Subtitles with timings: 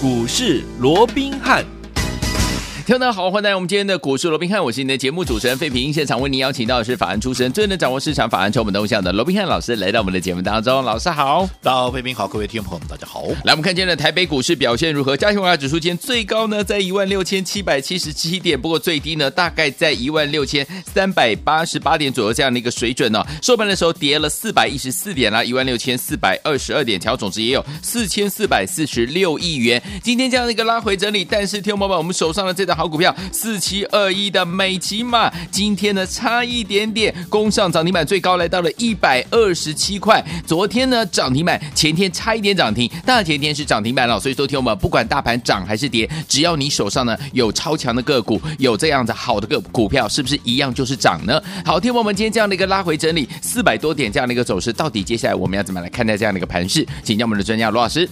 [0.00, 1.77] 股市罗宾汉。
[2.88, 5.92] 听众好，欢迎来到我们今天的股市罗宾汉，我是你的节目主持人费平。
[5.92, 10.82] 现场为您邀请到的是法案出身、最能掌握市场法案成本动向的罗宾汉老师，来到我们的节目当中。
[10.82, 13.24] 老师好，大家好，费平好，各位听众朋友们，大家好。
[13.44, 15.14] 来，我们看今天的台北股市表现如何？
[15.14, 29.82] 加权指数今天最高呢，在一万六千七百七十七点，不过最低呢，大概在一万六千三百八十八点左右这样的一个水准呢、收盘的时候跌了四百一十四点啦，一万六千四百二十二点，调总值也有四千四百四十六亿元。
[30.02, 33.58] 今天这样的一个拉回整理，但是听众朋友们，我们手上的这档好股票四。
[33.58, 40.24] 七二一的美琪玛，今天呢差一点点攻上涨停板，最高来到了一百二十七块。
[40.46, 44.18] 昨天呢涨停板，前天差一点涨停，大前天是涨停板了。
[44.20, 51.42] 所以说，听我们不管大盘涨还是跌，只要你手上呢有超强的个股，有这样子好的个股票，是不是一样就是涨呢？
[51.64, 56.86] 好，听我们今天这样的一个拉回整理，四百多点这样的一个走势，到底接下来我们要怎么来看待这样的一个盘势？
[57.02, 58.08] 请教我们的专家罗老师。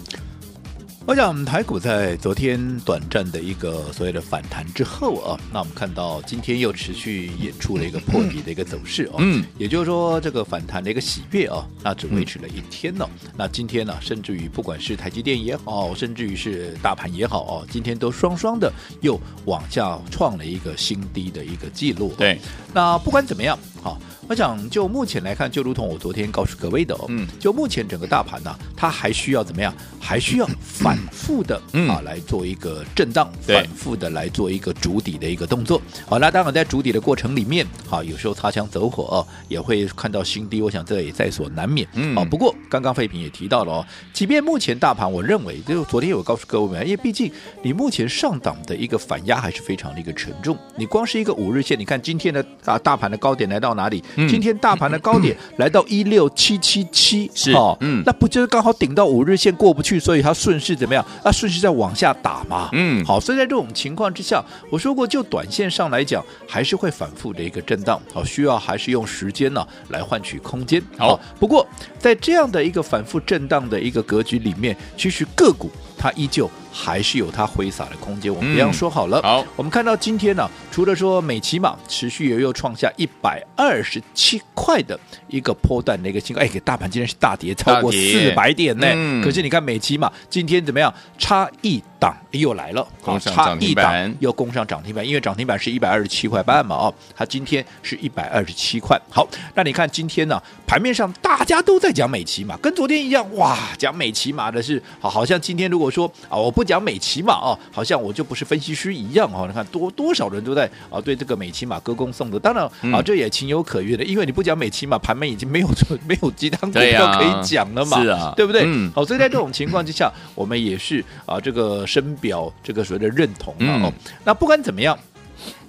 [1.08, 9.18] 我想台股在昨天短暂的一个所谓的反弹之后啊，那我们看到今天又持续演出了一个破底的一个走势哦。
[9.18, 13.10] 嗯，也就是说这个反弹的一个喜悦啊，那只维持了一天呢、哦。
[13.36, 22.12] 那今天呢，甚至于不管是台积电也好，甚至于是大盘也好哦，今天都双双的又往下创了一个新低的一个记录。
[22.18, 22.36] 对，
[22.74, 23.56] 那不管怎么样，
[23.86, 23.96] 好。
[24.28, 29.72] 我想，就目前来看，就如同我昨天告诉各位的哦，嗯，就目前整个大盘呢、啊，它还需要怎么样？
[30.00, 31.56] 还需要反复的
[31.88, 35.80] 啊来做一个震荡，反复的来做一个主底的一个动作。
[36.06, 40.60] 好，那当然在主底的过程里面，好，有时候擦枪走火哦，也会看到新低。
[40.60, 41.86] 我想这也在所难免。
[41.92, 47.30] 嗯，啊，不过刚刚费平也提到了哦，即便目前大盘，我认为就昨天有告诉各位们，因为毕竟
[47.62, 50.58] 你目前上档的一个反压还是非常的一个沉重。
[50.76, 54.02] 你光是一个五日线，你看今天的啊大盘的高点来到哪里？
[54.28, 61.04] 今天大盘的高点来到一六七七七，是哦，嗯，那不就是刚好顶到五日线过不去，所以它顺势怎么样？
[61.24, 70.82] 那顺势再往下打嘛，嗯，好，所以在这种情况之下，我说过，就短线上来讲，还是会反复的一个震荡，好，需要还是用时间呢来换取空间。
[70.98, 71.66] 好，不过
[71.98, 75.70] 在这样的一个反复震荡的一个格局里面，其实个股
[76.06, 76.50] 它依旧。
[76.78, 79.22] 还是有它挥洒的空间，我们这样说好了。
[79.22, 88.86] 好，我们看到今天呢，除了说美琪玛持续又又创下一百二十七块的一个波段的一个新高，哎，给大盘今天是大跌超过四百点呢。
[89.24, 90.92] 可是你看美琪玛今天怎么样？
[91.16, 92.86] 差一档又来了，
[93.18, 99.00] 差一档又攻上涨停板，因为涨停板是一百二十七块半嘛，哦，它今天是一百二十七块。
[99.10, 106.66] 好，那你看今天呢，盘面上大家都在讲美琪嘛，跟昨天一样，哇，讲美琪嘛的是好，好像今天如果说啊，我不。
[106.66, 109.44] 讲美琪嘛啊，好像我就不是分析师一样啊！
[109.46, 115.68] 你看多多少人都在啊对这个美琪马歌功颂德，当然啊这也情有可原的，因为你不讲美琪嘛，盘面已经没有
[116.08, 118.66] 没有鸡汤股票可以讲了嘛，是啊，对不对？
[118.92, 123.90] 好，所以在这种情况之下，我们也是啊这个深表这个所谓的认同啊。
[124.22, 124.98] 那不管怎么样，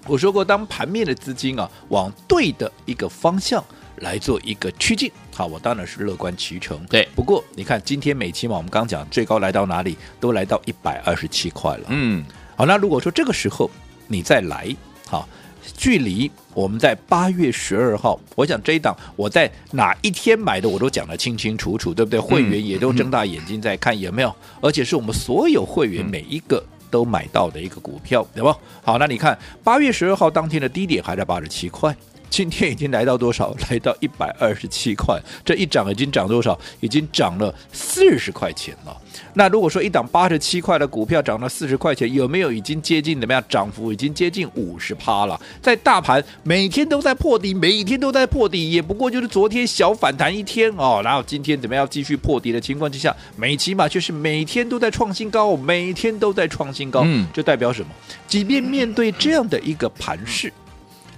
[0.05, 3.63] 我说过，当盘面的资金啊往对的一个方向。
[4.01, 6.79] 来做一个趋近，好，我当然是乐观其成。
[6.85, 11.85] 对，不过你看今天美期嘛，我们刚讲最高来到哪里，都来到一百二十七块了。
[11.88, 12.23] 嗯，
[12.55, 13.67] 好，那如果说这个时候
[14.05, 14.69] 你再来，
[15.07, 15.27] 好，
[15.75, 22.19] 距离我们在八月十二号，我想这一档我在哪一天买的，我都讲得清清楚楚，对不对？
[22.19, 28.56] 会员也都睁大眼睛在看有没有，而且是我们所有会员每一个都买到的一个股票，对吧？
[28.83, 31.95] 好，那你看八月十二号当天的低点还在八十七块。
[32.29, 33.55] 今天已经来到多少？
[33.69, 36.57] 来到一百二十七块，这一涨已经涨多少？
[36.79, 38.95] 已经涨了四十块钱了。
[39.33, 43.43] 那如果说一档八十七块的股票涨了四十块钱，有没有已经接近怎么样？
[43.47, 45.39] 涨幅已经接近五十趴了。
[45.61, 51.01] 在大盘每天都在破底，每天都在破底，也不过就是昨天小反弹一天哦。
[51.03, 57.01] 然后今天怎么样继续破底的情况之下，美起码就是每天都在创新高，每天都在创新高。
[57.05, 57.88] 嗯，这代表什么？
[58.27, 60.51] 即便面对这样的一个盘势，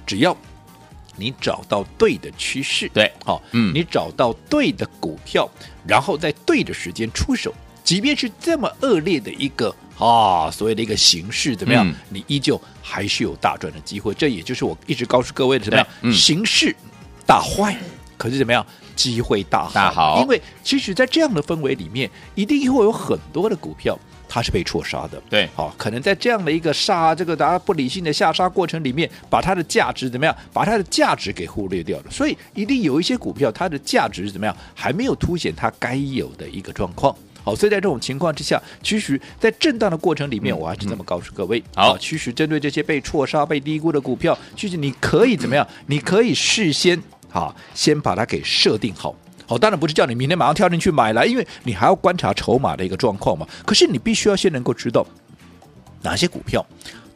[0.06, 0.36] 只要
[1.20, 5.48] 你找到对的趋势，对，好，嗯，你找到对的股票，
[5.86, 7.54] 然后在对的时间出手，
[7.84, 14.14] 即便是这么恶劣的一个啊，所谓的一个形势怎么样，嗯、你依旧还是有大赚的机会。
[14.14, 16.74] 这也就是我一直告诉各位的怎么样，嗯、形势
[17.26, 17.78] 大坏，
[18.18, 18.66] 可是怎么样，
[18.96, 23.98] 机会大好，大好，因为其实，在这样的氛围里面，一定会有很多的股票。
[24.30, 30.36] 它是被错杀的，对，好，可能在这样的一个杀这个大家不理性的下杀过程里面，把它的价值怎么样？
[30.54, 32.06] 把它的价值给忽略掉了。
[32.12, 34.56] 所以一定有一些股票，它的价值是怎么样？
[34.76, 37.14] 还没有凸显它该有的一个状况。
[37.44, 45.66] 好，所以在这种情况之下，其实，在震荡的过程里面，我还是这么告诉各位：好，其实针对这些被错杀、被低估的股票，其实你可以怎么样？
[45.88, 49.16] 你可以事先好，先把它给设定好。
[49.50, 53.48] 好，当然不是叫你明天马上跳进去买来，因为你还要观察筹码的一个状况嘛。
[53.66, 55.04] 可是你必须要先能够知道
[56.04, 56.64] 哪些股票。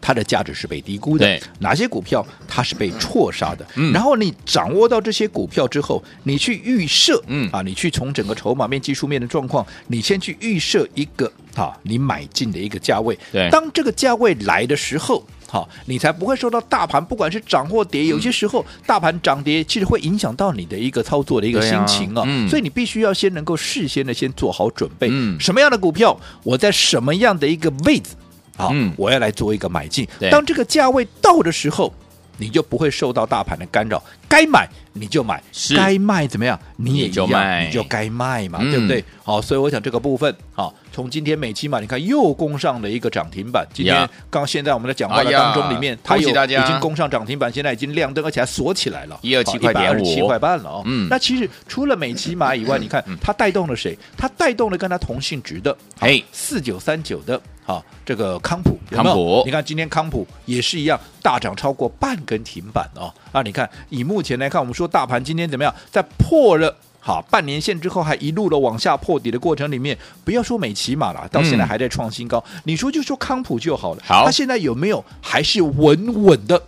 [0.05, 3.65] 它的价值是被低估的，哪些股票它是被错杀的？
[3.75, 13.17] 嗯，然后你掌握到这些股票之后，你去预设，嗯啊，你去从整个筹码面、技术面的状况，你先去预设一个啊，你买进的一个价位。
[13.31, 18.07] 对，当这个价位来的时候，好、啊，你才不会受到大盘不管是涨或跌。
[18.07, 25.09] 有些时候大盘涨跌其实会影响到你的一个操作的一个心情啊，嗯、所以你必须要先能够事先的先做好准备。
[25.11, 28.15] 嗯，什么样的股票，我在什么样的一个位置？
[28.57, 30.07] 好，嗯，我要来做一个买进。
[30.31, 31.93] 当这个价位到的时候，
[32.39, 34.03] 你就不会受到大盘的干扰。
[34.33, 39.03] 该买你就买，是该卖怎么样你也一样，你就卖你就该卖嘛，嗯、对不对？
[39.23, 43.67] 好，所以我想这个部分，好，从今天美琪玛，你看又攻上了一个涨停板。
[43.71, 50.81] 今天刚现在我们的讲话的当中里面，它有已经攻上涨停板，现在已经亮灯，而且还锁起来了，一二七块点五，七块半了哦。
[50.85, 53.95] 嗯，那其实除了美琪玛以外，你看它带动了谁？
[54.17, 57.39] 它带动了跟它同性质的，哎，四九三九的。
[57.65, 59.15] 好，这个康普有没有？
[59.15, 63.09] 康普，你看今天康普也是一样大涨超过半根停板哦。
[63.31, 65.73] 啊，你看以目前来看，我们说大盘今天怎么样？
[65.91, 72.43] 在破了好半年线之后，还一路的往下破底的过程里面，不要说美骑马了，到现在还在创新高。
[72.53, 74.03] 嗯、你说就说康普就好了。
[74.05, 76.63] 好，它现在有没有还是稳稳的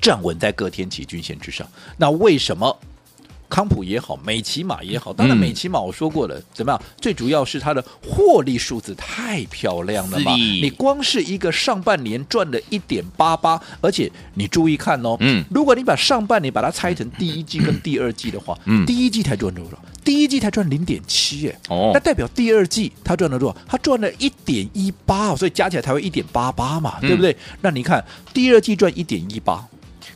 [0.00, 1.66] 站稳在各天期均线之上？
[1.96, 2.76] 那为什么？
[3.48, 6.82] 康普也好，美琪玛也好，当然美琪玛我说过了，嗯、怎么样？
[7.00, 10.34] 最主要是它的获利数字太漂亮了嘛！
[10.34, 19.78] 你光是一个上半年赚了一点八八，而且你注意看哦，嗯，如果你把上半年把它拆成第一季跟第二季的话，嗯，第一季才赚多少？
[20.04, 23.56] 第一季才赚零点七，哎，哦，那代表第二季它赚了多少？
[23.66, 27.32] 它赚了一点一八，所以加起来才会一点八八嘛，对不对？
[27.32, 29.66] 嗯、那你看第二季赚一点一八，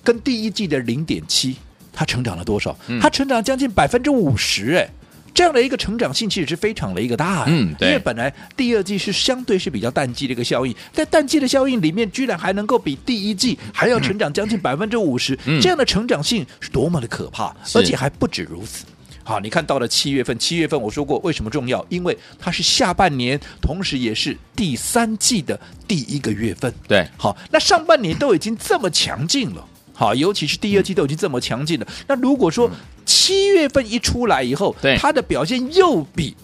[0.05, 1.57] 跟第一季的零点七。
[1.93, 2.77] 它成长了多少？
[3.01, 4.89] 它成长将近百分之五十，哎，
[5.35, 18.85] 这样的一个成长性其实是非常的一个大，嗯，对，因为本来第二季是相对是比较淡季的一个效应，在淡季的效应里面，居然还能够比第一季还要成长将近百分之五十，这样的成长性是多么的可怕，而且还不止如此。
[19.23, 21.85] 好，你看到了七月份，七月份我说过为什么重要？
[21.89, 26.73] 因为它是下半年，同时也是第三季的第一个月份。
[26.89, 29.65] 对，好，那上半年都已经这么强劲了。
[30.01, 31.87] 好，尤其是第二季都已经这么强劲了。
[31.87, 32.71] 嗯、那如果说
[33.05, 36.35] 七月份一出来以后，对它的表现又比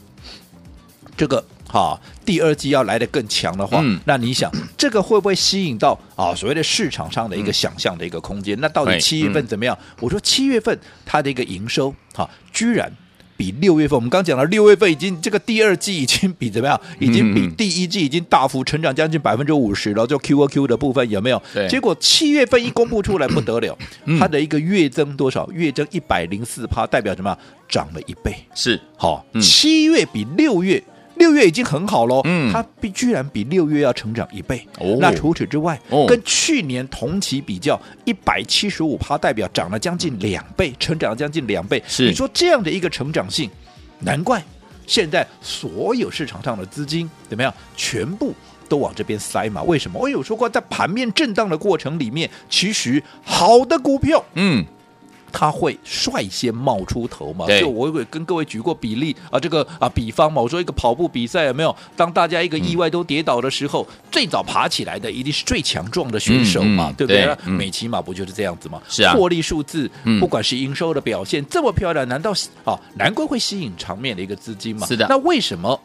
[1.16, 8.54] 这个哈第二季要来的更强的话，嗯、那你想这个会不会吸引到啊所谓的市场上的一个想象的一个空间？
[8.58, 9.74] 嗯、那到底七月份怎么样？
[9.80, 12.92] 嗯、我说七月份它的一个营收哈，居然。
[13.36, 16.80] 比六月份，我们刚讲了，六月份已经这个第二季已经比怎么样？
[16.98, 20.06] 已经比第一季已经大幅成长将近百分之五十了。
[20.06, 21.42] 就 Q O Q 的部分有没有？
[21.52, 21.68] 对。
[21.68, 23.76] 结果七月份一公布出来不得了，
[24.18, 25.48] 它的一个月增多少？
[25.52, 27.36] 月增一百零四趴，代表什么？
[27.68, 28.34] 涨了一倍。
[28.54, 28.80] 是。
[28.96, 30.82] 好，七月比六月。
[31.16, 34.66] 六月已经很好喽，嗯，它比居然比六月要成长一倍。
[34.78, 41.82] 哦，那除此之外，哦，跟去年同期比较，一百七十五趴，代表涨了将近两倍，成长了将近两倍。
[41.86, 43.50] 是，你说这样的一个成长性，
[44.00, 44.42] 难怪
[44.86, 48.34] 现在所有市场上的资金怎么样，全部
[48.68, 49.62] 都往这边塞嘛？
[49.62, 49.98] 为什么？
[49.98, 54.64] 我有说过，在盘面震荡的过程里面，其实好的股票，嗯。
[55.38, 57.44] 他会率先冒出头嘛？
[57.44, 61.76] 对就我会跟各位举过比例啊，这个啊比方嘛，我说一个跑步比赛有没有？
[61.94, 67.52] 当大家一个意外都跌倒的时候，嗯、最早爬起来的一定是最强壮的选手嘛，嗯嗯、对不对？
[67.52, 68.80] 美琪马不就是这样子吗？
[68.88, 72.32] 是啊，获利数字，嗯、不管是营收的表现这么漂亮，难道
[72.64, 74.86] 啊难怪会吸引场面的一个资金嘛？
[74.86, 75.78] 是的，那为什么？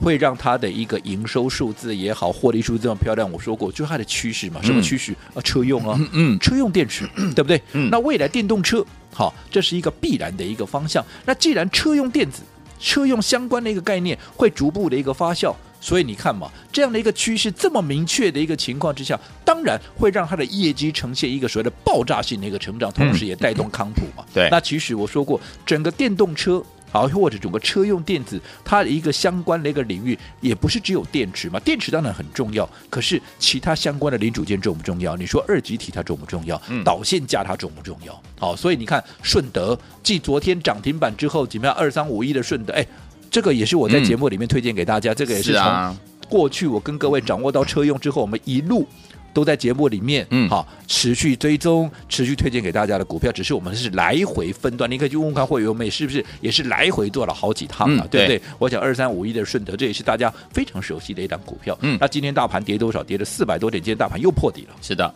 [0.00, 3.30] 会让它的一个营收数字也好，获利数字这么漂亮。
[3.30, 4.60] 我说过，就是它的趋势嘛。
[4.62, 5.12] 什么趋势？
[5.12, 7.60] 啊、嗯，车用啊，嗯，嗯车用电池，对不对？
[7.72, 11.04] 嗯、那未来电动车，好，这是一个必然的一个方向。
[11.26, 12.42] 那既然车用电子、
[12.78, 24.24] 车用相关的一个概念会逐步的一个发酵，所以你看嘛，这样的一个趋势这么明确的一个情况之下，当然会让它的业绩呈现一个所谓的爆炸性的一个成长，同时也带动康普嘛。
[24.28, 26.62] 嗯、对，那其实我说过，整个电动车。
[26.90, 31.60] 好，或者整个车用电子，它的一个相关的一个领域，也不是只有电池嘛。
[31.60, 35.16] 电池当然很重要，可是其他相关的零组件重不重要？
[35.16, 36.60] 你说二极体它重不重要？
[36.68, 38.22] 嗯，导线架它重不重要？
[38.38, 41.74] 好，所以你看顺德继昨天涨停板之后，怎么样？
[41.74, 42.86] 二三五一的顺德，哎，
[43.30, 48.86] 这个也是我在节目里面推荐给大家，嗯、这个也是从过去我跟各位掌握到车用之后，我们一路。
[49.32, 58.42] 都在节目里面，嗯，好，持续追踪，持续推荐给大家的股票，只是我们是来回分段，你可以去问问看会员妹是不是也是来回做了好几趟啊，嗯、对不对？
[58.58, 63.02] 我想二三五一的顺德，这也是大家非常熟悉的一档股票，嗯，那今天大盘跌多少？
[63.02, 65.14] 跌了四百多点，今天大盘又破底了，是的，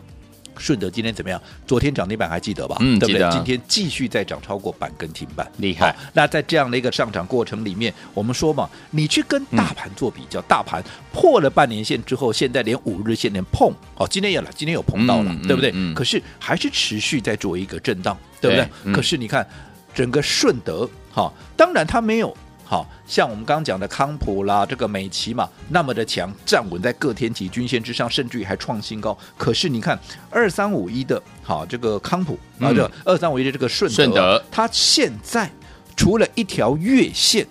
[0.56, 1.40] 顺德今天怎么样？
[1.66, 2.76] 昨天涨停板还记得吧？
[2.80, 3.30] 嗯，对不对？
[3.30, 5.94] 今天继续再涨超过板跟停板，厉害。
[6.12, 10.82] 那在这样的一个上涨过程里面，我们说嘛，你去跟大盘做比较，嗯、大盘
[11.12, 15.72] 破了半年线之后，现在连五日线连碰，哦，今天有了，今天有碰到了，嗯、对不对？
[15.94, 18.68] 可是还是持续在做一个震荡，对不对？
[18.84, 19.46] 嗯、可是你看
[19.94, 22.36] 整个顺德，哈、哦，当然它没有。
[22.72, 29.14] 好像我们刚刚讲的康普啦，这个美琪嘛，那么的强，站稳在各天期均线之上，甚至于还创新高。
[29.36, 29.98] 可是你看
[30.30, 35.50] 二三五一的，好这个康普，啊，这二三五一的这个顺德，顺德，它现在
[35.94, 37.46] 除了一条月线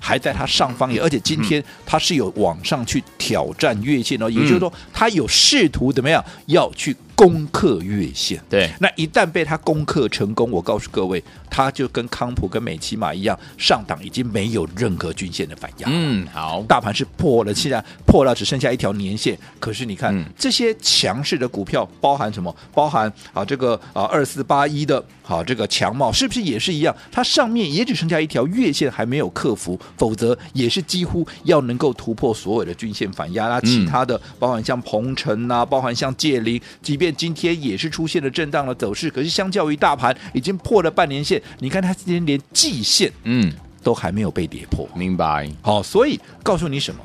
[0.00, 6.96] 还在它上方，也而且今天它是有往上去挑战月线哦，也就是说它有试图怎么样要去。
[7.14, 15.88] 攻克月线，对，那一旦被它攻克成功，我告诉各位，它就跟康普跟美琪玛一样，上档已经没有任何均线的反压。
[15.90, 19.38] 嗯，好，大盘是破了，现在破了，只剩下一条年线。
[19.60, 22.54] 可是你看、嗯、这些强势的股票，包含什么？
[22.72, 26.94] 包含啊这个啊二四八一的，好、啊、这个强茂是不是也是一样？
[27.10, 33.48] 它上面也只剩下一条月线还没有克服，否则也是几乎要能够突破所有的均线反压。
[33.48, 45.50] 那其他的，嗯、包含像鹏程啊，包含像借零，即便今天也是出现了震荡的走势，可是相较于大盘已经破了半年线，你看它今天连季线嗯都还没有被跌破，明白？
[45.62, 47.00] 好，所以告诉你什么？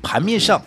[0.00, 0.62] 盘面上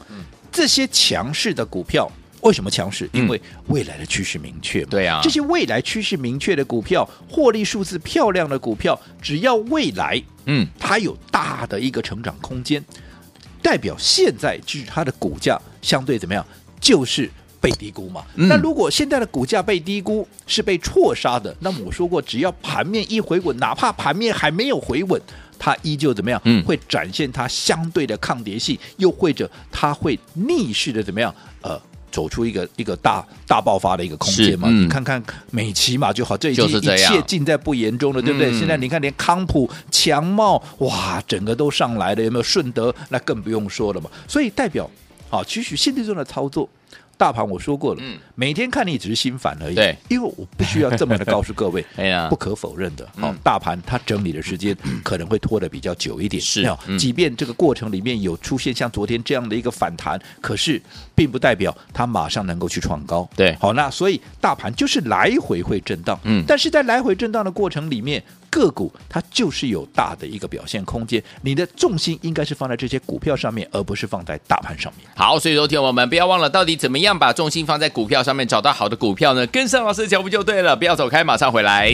[0.51, 3.09] 这些强势的股票为什么强势？
[3.13, 4.88] 因为未来的趋势明确嘛。
[4.89, 12.83] 对啊，这些未来趋势明确的股票，获利数字漂亮的股票，只要未来嗯它有大的一个成长空间，
[13.62, 16.45] 代表现在就是它的股价相对怎么样？
[16.81, 17.31] 就是。
[17.63, 18.25] 被低估嘛？
[18.36, 25.22] 嗯、那如果现在的股价被低估，是被错杀的，那么我说过，只要盘面一回稳，哪怕盘面还没有回稳，
[25.58, 26.41] 它依旧怎么样？
[26.43, 31.34] 嗯、会展现它相对的抗跌性，又或者它会逆势的怎么样？
[31.62, 34.67] 呃，走出一个一个大大爆发的一个空间嘛？
[34.70, 38.51] 嗯、你看看美琪嘛就好，这已经一切尽在不言中了，对不对？
[38.51, 42.93] 嗯、现在你看连康普、强茂，哇，整个都上来了，有没有顺德？
[43.08, 44.10] 那更不用说了嘛。
[44.27, 44.89] 所以代表
[45.29, 46.67] 啊，其实现在这种的操作。
[47.17, 49.75] 大盘我说过了，嗯、每天看你只是心烦而已。
[49.75, 56.41] 对，因为我必须要这么的告诉各位， 哎呀，不可否认的，好、嗯，大盘它整理的时间 可能会拖得比较久一点。
[56.41, 60.82] 是，嗯、即便这个过程里面有出现像昨天这样的一个反弹，可是
[61.15, 63.29] 并不代表它马上能够去创高。
[63.36, 68.22] 对，好，那所以大盘就是来回会震荡，嗯，但是在来回震荡的过程里面。
[68.53, 75.07] 个股它就是有大的一个表现空间，你的重心应该是放在这些股票上面，而不是放在大盘上面。
[75.15, 79.48] 好，所以说，听我们不要忘了，到底怎么样把重心放在股票上面，找到好的股票呢？
[79.48, 81.91] 跟上老师的脚步就对了，不要走开，马上回来。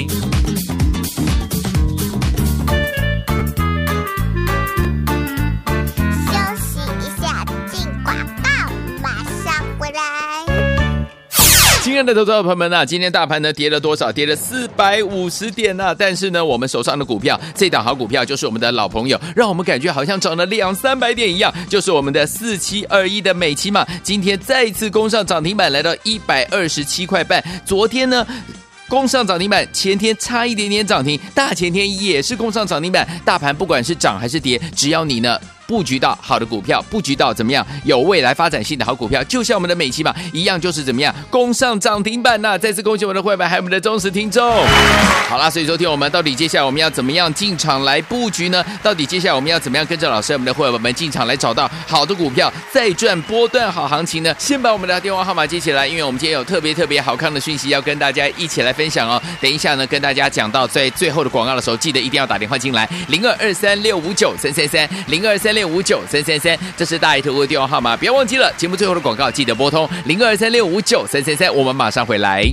[11.99, 14.09] 亲爱的投资者朋友们啊，今天大盘呢跌了多少？
[14.09, 15.95] 跌了四百五十点呐、啊！
[15.99, 27.43] 但是呢，我们手上的股票，这档好股票就是我们的老朋友，让我们感觉好像涨了两三百点一样，就是我们的四七二一的美琪嘛，今天再次攻上涨停板，来到一百二十七块半。
[27.65, 28.25] 昨天呢，
[28.87, 33.05] 攻上涨停板，前天差一点点涨停，大前天也是攻上涨停板。
[33.25, 35.37] 大盘不管是涨还是跌，只要你呢。
[35.69, 44.43] 布局到好的股票，布局到怎么样有未来发展性的好股票，就像我们的美琪玛一样，就是怎么样攻上涨停板呐、再次恭喜我们的会员还有我们的忠实听众。
[45.29, 48.65] 好啦，所以昨天我们到底接下来我们要怎么样进场来布局呢？
[48.81, 54.33] 到底接下来我们要怎么样跟着老师我们的会员们进场来找到好的股票，再赚波段好行情呢？
[54.39, 59.21] 先把我们的电话号码接起来，因为我们今天有特别特别好看的讯息要跟大家一起来分享哦。
[59.39, 68.49] 等一下呢，跟大家讲到在最后的广告的时候，记得一定要打电话进来，零二二三六五九三三三，零二三六五九三三三，这是大爱投顾的电话号码，不要忘记了。
[68.55, 72.49] 节目最后的广告记得拨通零二三六五九三三三，我们马上回来。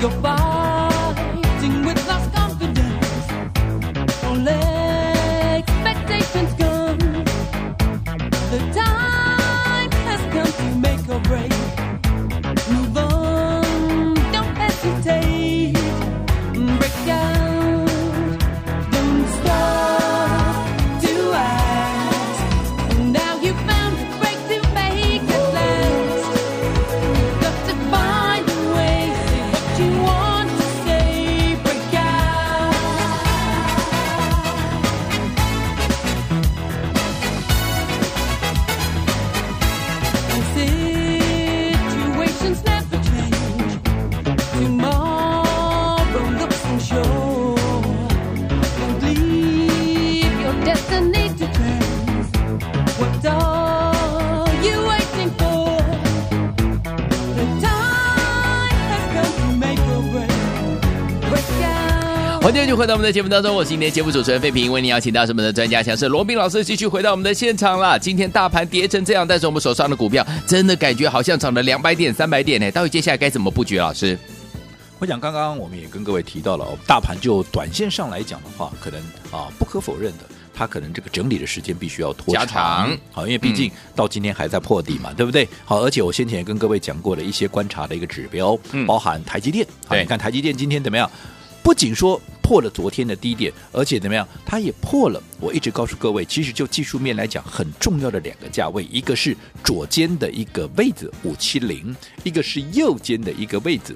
[0.00, 0.57] your body.
[62.48, 67.98] 欢迎继续回到我们的节目当中，我是今天节目主持人费平，为您邀请到是我们的专家，强势罗宾老师，继续回到我们的现场了。
[67.98, 72.70] 今天大盘跌成这样，但是我们手上的股票真的感觉好像涨了两百点、三百点呢。
[72.70, 73.76] 到底接下来该怎么布局？
[73.76, 74.18] 老师，
[74.98, 78.98] 我想刚刚我们也跟各位提到了，大盘就短线上来讲的话，可能
[79.30, 80.24] 啊不可否认的。
[80.54, 85.46] 它可能这个整理的时间必须要拖长，长，好，因为毕竟到今天还在破底嘛，嗯、对不对？
[85.66, 91.10] 好，而且我先前也跟各位讲过了一些观察的一个指标，嗯、包含台积电，好，你看台积电今天怎么样？
[91.68, 94.26] 不仅说破了昨天的低点，而且怎么样？
[94.46, 95.22] 它也破了。
[95.38, 101.94] 我一直告诉各位，其实就技术面来讲，很重要的两个价位，一个是左肩的一个位置五七零，
[102.24, 103.94] 一个是右肩的一个位置。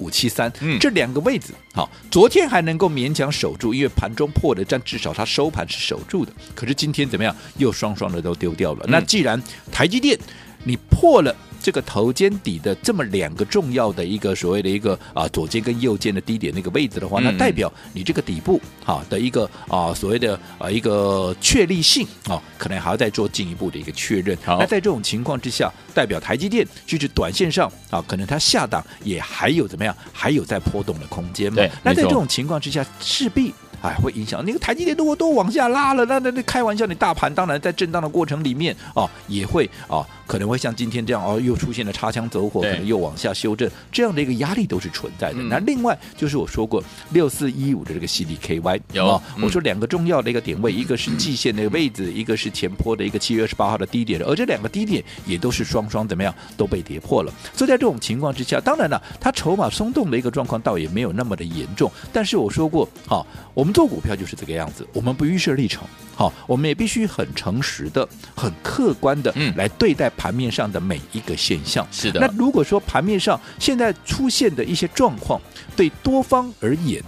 [0.00, 6.32] 五七三，这两个位置，好，昨天还能够勉强守住，因为盘中破的，但至少它收盘是守住的。
[6.56, 7.32] 可是今天怎么样？
[7.56, 8.84] 又双双的都丢掉了。
[8.88, 10.18] 那既然台积电
[10.64, 11.32] 你破了。
[11.60, 24.36] 这个头肩底的这么两个重要的一个所谓的一个啊左肩跟右肩的低点那个位置的话，那代表你这个底部哈的一个啊所谓的啊一个确立性啊，可能还要再做进一步的一个确认。
[24.46, 31.62] 那在这种情况之下，代表台积电就是短线上啊，可能它下档也还有怎么样，还有在波动的空间嘛。
[31.82, 33.52] 那在这种情况之下，势必。
[33.82, 45.38] 哎，会影响那个台积电如果都往下拉了，那那那开玩笑，你大盘当然在震荡的过程里面哦，也会哦，可能会像今天这样哦，又出现了擦枪走火，可能又往下修正，这样的一个压力都是存在的。
[45.44, 57.32] 那另外就是我说过六四一五的这个 CDKY 有、哦，我说两个重要的一个点位，一个是季线的位置，一个是前坡的一个七月二十八号的低点，而这两个低点也都是双双怎么样都被跌破了。
[57.54, 63.76] 所以在这种情况之下，当然了，它筹码松动的一个状况倒也没有那么的严重，但是我说过，好、哦，我们。
[63.76, 71.86] 做股票就是这个样子，我们不预设立场，好，我们也必须很诚实的、很客观的来对待盘面上的每一个现象。
[71.90, 75.40] 是的，那如果说盘面上现在出现的一些状况，
[75.76, 77.02] 对多方而言，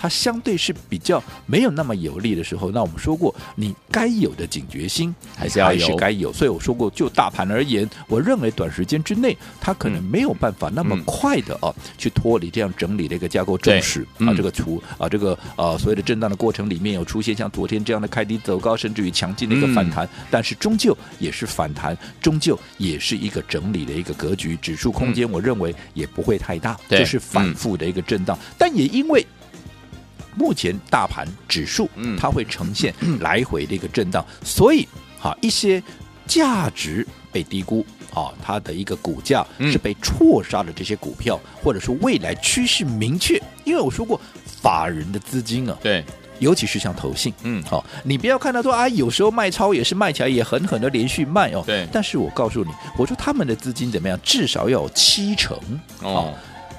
[0.00, 6.32] 它相对是比较没有那么有利的时候，那我们说过，你该有的警觉心还是要有，该有。
[6.32, 29.22] 所以我说过，就大盘而言，我认为短时间之内，它可能没有办法那么快的啊，去脱离这样整理的一个架构重视啊，这个图啊，这个呃所谓的震荡的过程里面有出现像昨天这样的开低走高，甚至于强劲的一个反弹，但是终究也是反弹，终究也是一个整理的一个格局，指数空间我认为也不会太大，这是反复的一个震荡，但也因为。
[30.36, 32.16] 目前大盘指数，嗯。
[32.18, 34.86] 它会呈现来回的一个震荡，所以
[35.18, 35.82] 哈一些
[36.26, 46.04] 价值被低估啊，它的一个股价是被错杀的这些股票，或者说未来趋势明确，因为我说过法人的资金啊，对，
[46.40, 55.58] 尤其是像投信，嗯，好，你不要看到说啊，有时候卖超也是卖起来也狠狠的连续卖哦，对，但是我告诉你，我说他们的资金怎么样，至少要有七成
[56.02, 56.34] 哦。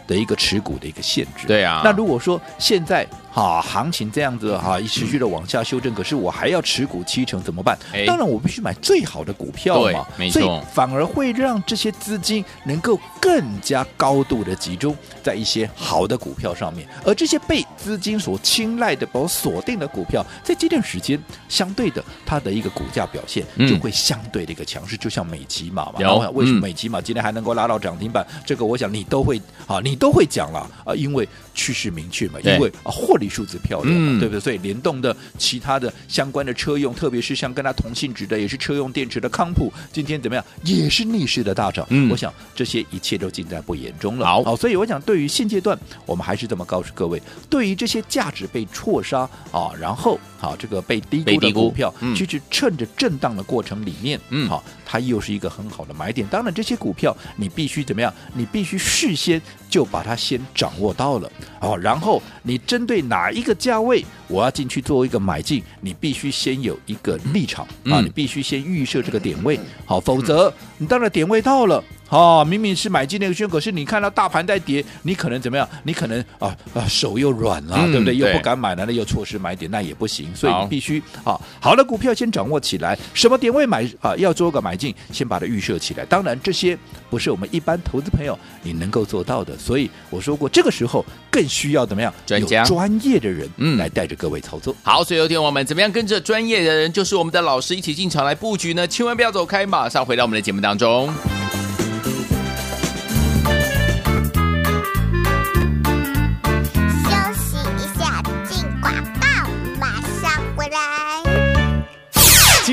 [0.07, 3.07] 的一个持股的一个限制，对啊，那如果说现在。
[3.33, 7.77] 好，行情这样子哈，持续的往下修正，可是我还要持股七成怎么办？
[8.05, 21.17] 当然，我必须买最好的股票嘛，所以反而会让这些资金能够更加高度的集中在一些好的股票上面，而这些被资金所青睐的、包括锁定的股票，在这段时间
[21.47, 28.27] 相对的，它的一个股价表现就会相对的一个强势，就像美琪玛嘛，为什么美琪玛今天还能够拉到涨停板？
[28.45, 33.20] 这个我想你都会啊，你都会讲了啊，因为趋势明确嘛，因为啊或。
[33.29, 34.39] 数字漂亮，嗯、对不对？
[34.39, 40.43] 所以联动的其他的相关的车用，特别是像跟它同性质的，也是车用电池的康普，今天怎么样？
[40.63, 41.85] 也是逆势的大涨。
[41.89, 44.25] 嗯，我想这些一切都尽在不言中了。
[44.43, 56.27] 好，所以我想，对于现阶段，我们还是这么告诉各位：对于这些价值被错杀啊，然后好这个被低估的股票，其实趁着震荡的过程里面，嗯，好，它又是一个很好的买点。
[56.27, 58.13] 当然，这些股票你必须怎么样？
[58.33, 71.83] 你必须事先就把它先掌握到了，好，然后你针对哪一个价位，我要进去做一个买进，你必须先有一个立场啊，你必须先预设这个点位，好，否则你当然点位到了。
[72.11, 75.67] 哦，明明是买进那个圈，可是你看到大盘在跌，你可能怎么样？
[75.83, 78.17] 你可能啊啊手又软了，嗯、对不对？
[78.17, 80.27] 又不敢买了，那又错失买点，那也不行。
[80.35, 84.13] 所以你必须啊，好的股票先掌握起来，什么点位买啊？
[84.17, 86.03] 要做个买进，先把它预设起来。
[86.03, 86.77] 当然，这些
[87.09, 89.57] 不是我们一般投资朋友你能够做到的。
[89.57, 92.13] 所以我说过，这个时候更需要怎么样？
[92.25, 94.75] 专家、专业的人嗯来带着各位操作。
[94.83, 98.85] 好，所以有天我们怎么样跟着专业的人，就是我们的老师一起进场来布局呢？
[98.85, 101.09] 千万不要走开，马上回到我们的节目当中。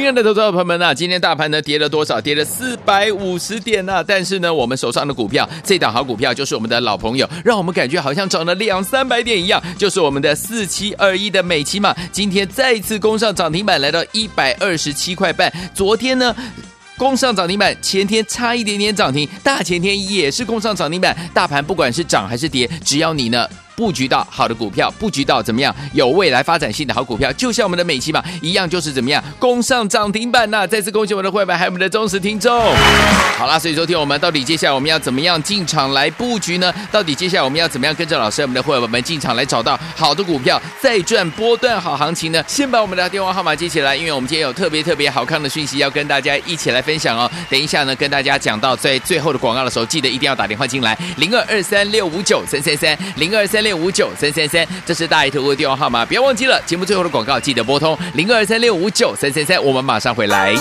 [0.09, 2.19] 亲爱的投资者朋友们啊，今天大盘呢跌了多少？
[2.19, 4.05] 跌了四百五十点呐、啊！
[4.09, 15.53] 但是呢，我们手上的股票，这档好股票就是我们的老朋友，让我们感觉好像涨了两三百点一样，就是我们的四七二一的美琪嘛，今天再次攻上涨停板，来到一百二十七块半。
[15.75, 16.35] 昨天呢，
[16.97, 21.15] 攻上涨停板，前天差一点点涨停，大前天也是攻上涨停板。
[21.35, 23.47] 大盘不管是涨还是跌，只要你呢。
[23.79, 32.53] 布局到好的股票，布局到怎么样有未来发展性的好股票，就像我们的美琪玛一样，就是怎么样攻上涨停板呐、再次恭喜我们的会员还有我们的忠实听众。
[33.37, 36.75] 好啦，所以昨天我们到底接下来我们要怎么样进场来布局呢？
[36.91, 42.43] 到底接下来我们要怎么样跟着老师我们的会员们进场来找到好的股票，再赚波段好行情呢？
[42.49, 47.31] 先把我们的电话号码记起来，因为我们今天有特别特别好看的讯息要跟大家一起来分享哦。
[47.49, 56.59] 等一下呢，跟大家讲到在最后的广告的时候，记得一定要打电话进来，零二二三六五九三三三，零二三六六五九三三三，这是大爱投顾的电话号码，不要忘记了。
[56.65, 60.55] 节目最后的广告记得拨通零二三六五九三三三，我们马上回来。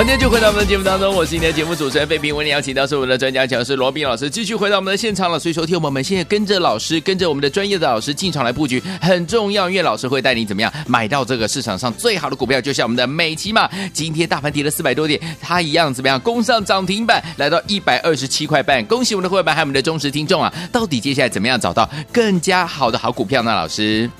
[0.00, 2.34] 今天就回到我们的节目当中，我是你的节目主持人费平。
[2.34, 5.38] 为你邀请到是我们的专家讲师罗宾老师，继续回到我们的现场了。
[5.38, 13.68] 所以，说，听我们现在跟着老师，跟着我们的专业的老师进场来布局很重要，因为老师会带你怎么样买到这个市场上最好的股票，就像我们的美琪玛。
[13.92, 18.82] 今天大盘跌了四百多点，它一样怎么样攻上涨停板，来到一百二十七块半。
[18.86, 20.50] 恭喜我们的会员还有我们的忠实听众啊！
[20.72, 23.54] 到底接下来怎么样找到更加好的好股票呢？
[23.54, 24.10] 老师？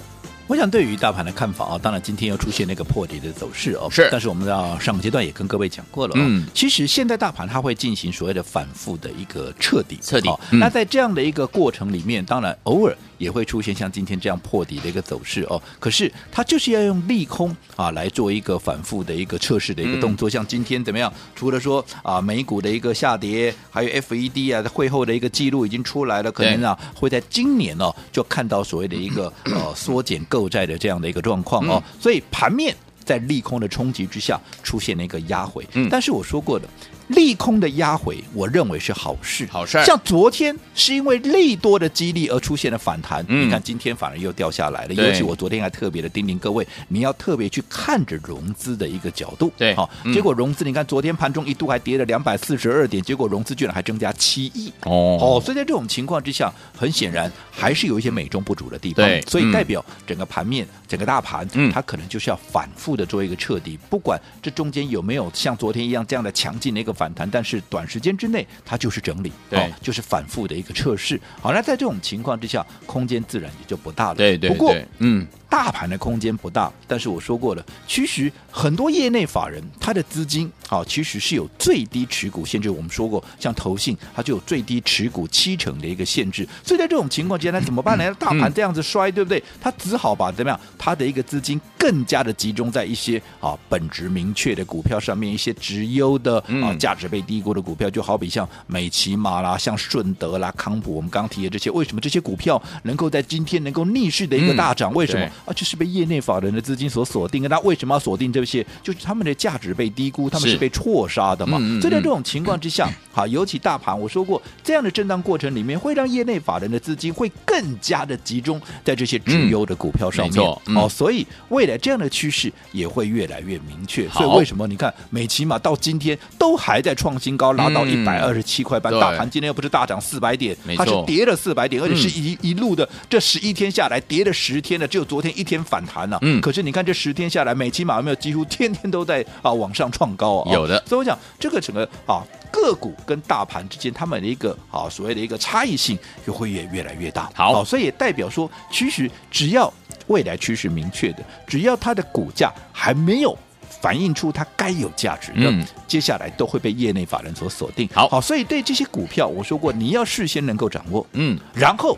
[0.51, 4.09] 我想对于大盘的看法啊，当然今天又出现那个破底的走势哦，是。
[4.11, 10.29] 但是我们要上个阶段也跟各位讲过了，嗯，其实现在大盘它会进行所谓的反复的一个彻底，彻底。
[10.51, 15.63] 嗯、那在这样的一个过程里面，当然偶尔也会出现像今天这样破底的一个走势哦。
[15.79, 20.29] 可是它就是要用利空啊来做一个反复的一个测试的一个动作。
[20.29, 21.13] 嗯、像今天怎么样？
[21.37, 35.67] 除了说啊美股的一个下跌，还有 FED 啊会后的一个记录已经出来了，可能啊会在今年哦就看到所谓的一个 呃缩减购债的这样的一个状况哦，所以盘面在利空的冲击之下出现了一个压回。
[35.75, 36.67] 嗯，但是我说过的。
[37.11, 39.47] 利空的压回，我认为是好事。
[39.51, 39.83] 好事。
[39.85, 44.95] 像昨天是因为利多的激励而出现了反弹，嗯、你看今天反而又掉下来了。
[44.95, 49.53] 尤其我昨天还特别的叮咛各位，你要特别去看着融资的一个角度。
[49.57, 54.73] 对，好、嗯，结果融资你看昨天盘中一度还跌了两百四十二点，结果融资居然还增加七亿。
[54.85, 59.05] 哦，哦，所以在这种情况之下，很显然还是有一些美中不足的地方。
[59.05, 66.95] 对，所以代表整个盘面、整个大盘，嗯，它可能就是要反复的做一个彻底，不管这中间有没有像昨天一样这样的强劲的一个。
[67.01, 71.19] 反弹，但是短时间之内它就是整理，对、哦，就是反复的一个测试。
[71.41, 74.17] 好，那在这种情况之下，空间自然也就不大了。
[74.17, 75.27] 对对，对，不过，嗯。
[75.51, 82.71] 大盘的空间不大，但是我说过了，其实很多业内法人他的资金啊，其实是有最低持股限制。
[82.71, 86.47] 我们说过，像投信，它就有最低持股七成的一个限制。
[86.65, 88.15] 所以在这种情况之下，那怎么办呢？
[88.15, 89.43] 大盘这样子摔，对不对？
[89.61, 104.95] 他只好把怎么样，他的一个资金更加的集中在一些啊本质明确的股票上面，一些直优的啊价值被低估的股票，就好比像美琪玛啦、像顺德啦、康普，我们刚刚提的这些，为什么这些股票能够在今天能够逆势的一个大涨？
[104.95, 105.29] 为什么？
[105.51, 107.49] 啊，就是被业内法人的资金所锁定的。
[107.49, 108.65] 那为什么要锁定这些？
[108.85, 111.59] 就是他们的价值被低估，他们是被错杀的嘛。
[111.81, 120.41] 所以在这种情况之下， 好，尤其大盘，我说过，这样的震荡过程里面，会让业内法人的资金会更加的集中在这些绩优的股票上面。
[120.41, 124.09] 哦、嗯，所以未来这样的趋势也会越来越明确。
[124.11, 136.19] 所以为什么你看美琪玛到今天都还在创新高，拉到一百二十七块半，大盘今天又不是大涨四百点，它是跌了四百点，而且是一一路的这十一天下来跌了十天了，只有昨天一天反弹了。
[136.23, 140.53] 嗯，可是你看这十天下来，美期马有没有几乎天天都在啊往上创高啊？
[140.53, 140.81] 有的。
[140.87, 142.23] 所以我讲这个整个啊
[142.53, 147.31] 个股跟大盘之间，他们的一个啊所谓的一个差异性就会越越来越大。
[147.35, 149.73] 好，所以也代表说，其实只要
[150.07, 153.37] 未来趋势明确的，只要它的股价还没有。
[153.81, 157.89] 反映出它该有价值的，嗯、接下来都会被业内法人所锁定。
[157.95, 161.97] 好，好，所以对这些股票，我说过，你要事先能够掌握，嗯，然后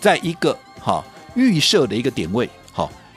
[0.00, 1.04] 在一个哈
[1.36, 2.52] 预设的一个点位，好，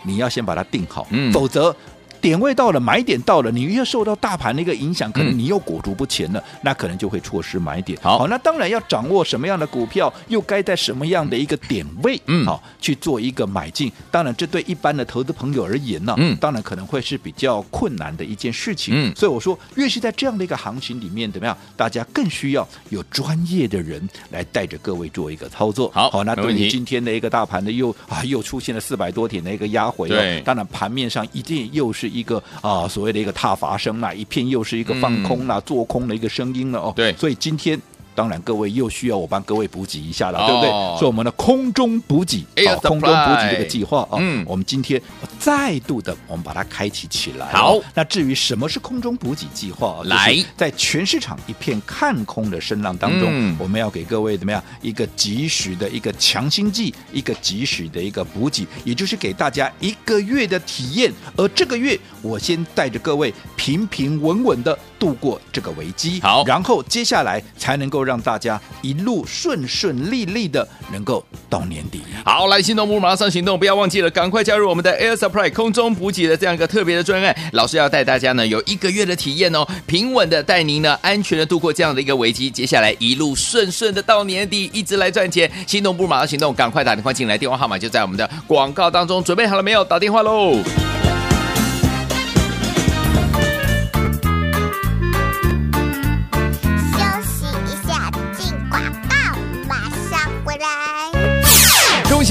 [0.03, 1.75] 你要先把它定好，嗯，否则。
[2.23, 7.99] 点位到了，买点到了，你越受到大盘的一个影响，可能你又裹足不前了，嗯、那可能就会错失买点。
[8.01, 13.91] 好，好，那当然要掌握什么样的股票，又该在什么样的一个点位，嗯，好去做一个买进。
[14.09, 18.93] 当然，这对一般的投资朋友而言呢，嗯，当然可能会是比较困难的一件事情。
[18.95, 21.57] 嗯，所以我说，越是在这样的一个行情里面，怎么样？
[21.75, 25.91] 大家更需要有专业的人来带着各位做一个操作。
[25.93, 32.12] 好，好，那对于今天的一个大盘的又啊又出现了四百多点的一个压回，对，当然盘面上一定又是。
[32.13, 36.93] 一个啊，所谓的一个踏伐声啦，一片又是一个放空啦、嗯、做空的一个声音了哦。
[36.95, 37.81] 对，所以今天。
[38.15, 40.69] 当然，各位又需要我帮各位补给一下了，对不对？
[40.97, 42.45] 所以我们的空中补给，
[42.81, 45.01] 空中补给这个计划啊，嗯，我们今天
[45.39, 47.51] 再度的，我们把它开启起来。
[47.51, 50.01] 好，那至于什么是空中补给计划？
[50.05, 61.11] 来，在全市场一片看空的声浪当中，我们要给各位怎么样一个及时的一个强心剂，一个及时的一个补给，也就是给大家一个月的体验。
[61.35, 68.03] 而这个月，我先带着各位平平稳稳的度过这个危机，好，然后接下来才能够。
[68.03, 72.01] 让大家一路顺顺利利的能够到年底。
[72.25, 77.33] 好，来行动不如马上行动，不要忘记了，赶快加入我们的 Air Supply 空中补给的这样一个特别的专案。
[77.53, 85.49] 老师要带大家呢有一个月的体验哦，平稳的带您呢安全的度过这样的一个危机，接下来一路顺顺的到年底，一直来赚钱。
[85.65, 89.23] 行动不如马上行动，赶快打电话进来，电话号码就在我们的广告当中。
[89.23, 89.85] 准备好了没有？
[89.85, 90.57] 打电话喽！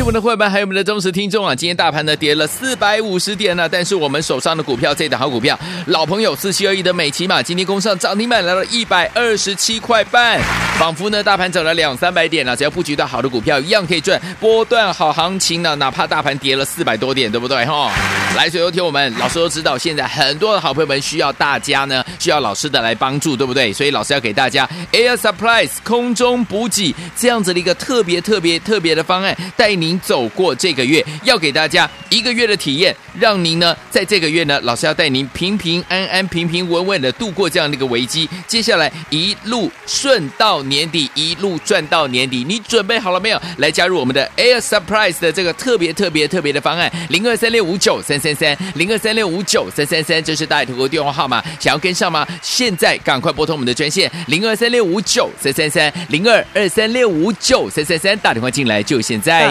[0.03, 1.55] 我们的会员，还有我们的忠实听众啊！
[1.55, 10.41] 今天大盘呢跌了四百五十点呢，但是我们手上的股票这档好股票，老朋友四七二一的美琪玛，今天攻上涨停板来了一百二十七块半，
[10.77, 17.89] 仿佛呢大盘涨了两三百点了，只要布局到好的股票，一样可以赚波段好行情呢，哪怕大盘跌了四百多点，对不对哈？
[18.37, 23.73] 来，所有听我们，老师都知道，现在很多的好朋友们需要大家呢，需要老师的来帮助，对不对？
[23.73, 38.29] 所以老师要给大家 Air Supplies 空中补给这样子的一个特别特别特别的方案，带您走过这个月，要给大家一个月的体验，让您呢在这个月呢，老师要带您平平安安、平平稳稳的度过这样的一个危机。
[38.47, 42.45] 接下来一路顺到年底，一路赚到年底。
[42.45, 43.41] 你准备好了没有？
[43.59, 52.27] 来加入我们的 Air Surprise 的这个特别特别特别的方案，零二三六五九三三三，零二三六五九三三三，这是大头哥电话号码，想要跟上吗？
[52.43, 59.51] 现在赶快拨通我们的专线零二三六五九三三三，零二二三六五九三三三，打电话进来就现在。